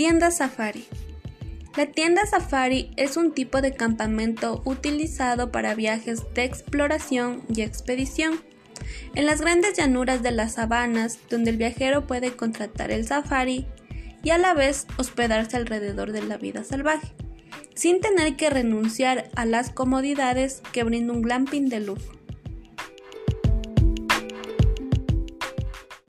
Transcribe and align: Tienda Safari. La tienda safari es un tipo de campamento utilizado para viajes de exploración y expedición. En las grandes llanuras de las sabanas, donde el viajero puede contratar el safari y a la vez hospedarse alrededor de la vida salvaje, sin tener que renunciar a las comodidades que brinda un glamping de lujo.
Tienda 0.00 0.30
Safari. 0.30 0.86
La 1.76 1.84
tienda 1.84 2.24
safari 2.24 2.90
es 2.96 3.18
un 3.18 3.34
tipo 3.34 3.60
de 3.60 3.74
campamento 3.74 4.62
utilizado 4.64 5.52
para 5.52 5.74
viajes 5.74 6.22
de 6.32 6.44
exploración 6.44 7.42
y 7.54 7.60
expedición. 7.60 8.40
En 9.14 9.26
las 9.26 9.42
grandes 9.42 9.76
llanuras 9.76 10.22
de 10.22 10.30
las 10.30 10.54
sabanas, 10.54 11.18
donde 11.28 11.50
el 11.50 11.58
viajero 11.58 12.06
puede 12.06 12.34
contratar 12.34 12.90
el 12.90 13.06
safari 13.06 13.66
y 14.22 14.30
a 14.30 14.38
la 14.38 14.54
vez 14.54 14.86
hospedarse 14.96 15.58
alrededor 15.58 16.12
de 16.12 16.22
la 16.22 16.38
vida 16.38 16.64
salvaje, 16.64 17.12
sin 17.74 18.00
tener 18.00 18.36
que 18.36 18.48
renunciar 18.48 19.28
a 19.36 19.44
las 19.44 19.68
comodidades 19.68 20.62
que 20.72 20.82
brinda 20.82 21.12
un 21.12 21.20
glamping 21.20 21.68
de 21.68 21.80
lujo. 21.80 22.19